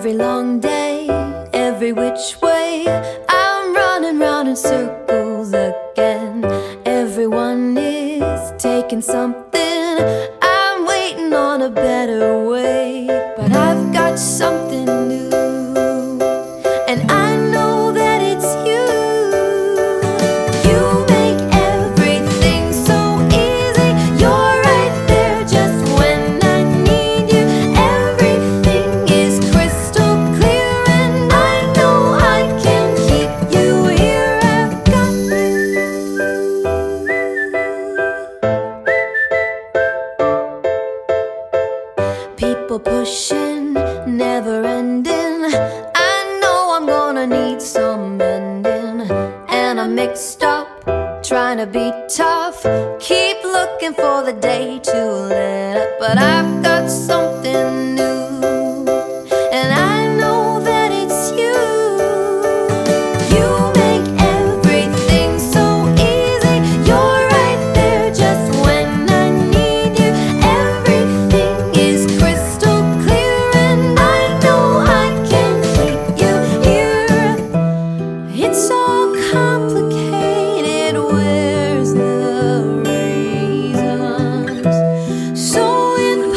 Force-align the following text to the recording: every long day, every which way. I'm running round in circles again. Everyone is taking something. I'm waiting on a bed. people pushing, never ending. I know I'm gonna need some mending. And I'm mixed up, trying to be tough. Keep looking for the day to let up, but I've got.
every 0.00 0.14
long 0.14 0.58
day, 0.58 1.06
every 1.52 1.92
which 1.92 2.40
way. 2.40 2.86
I'm 3.28 3.74
running 3.74 4.18
round 4.18 4.48
in 4.48 4.56
circles 4.56 5.52
again. 5.52 6.42
Everyone 6.86 7.76
is 7.76 8.50
taking 8.56 9.02
something. 9.02 9.98
I'm 10.40 10.86
waiting 10.86 11.34
on 11.34 11.60
a 11.60 11.68
bed. 11.68 11.99
people 42.70 43.02
pushing, 43.02 43.72
never 44.06 44.64
ending. 44.64 45.42
I 45.42 46.38
know 46.40 46.76
I'm 46.76 46.86
gonna 46.86 47.26
need 47.26 47.60
some 47.60 48.16
mending. 48.16 49.10
And 49.48 49.80
I'm 49.80 49.96
mixed 49.96 50.44
up, 50.44 50.68
trying 51.24 51.58
to 51.58 51.66
be 51.66 51.90
tough. 52.08 52.62
Keep 53.00 53.42
looking 53.42 53.92
for 53.92 54.22
the 54.22 54.36
day 54.40 54.78
to 54.84 55.04
let 55.04 55.78
up, 55.78 55.98
but 55.98 56.16
I've 56.16 56.62
got. 56.62 56.69